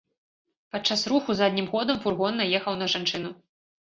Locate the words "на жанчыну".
2.85-3.29